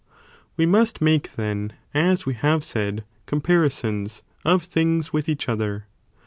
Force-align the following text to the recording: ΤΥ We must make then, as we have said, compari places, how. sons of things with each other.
ΤΥ 0.03 0.09
We 0.57 0.65
must 0.65 0.99
make 0.99 1.33
then, 1.35 1.73
as 1.93 2.25
we 2.25 2.33
have 2.33 2.63
said, 2.63 3.03
compari 3.27 3.69
places, 3.69 4.23
how. 4.43 4.53
sons 4.57 4.63
of 4.63 4.63
things 4.63 5.13
with 5.13 5.29
each 5.29 5.47
other. 5.47 5.85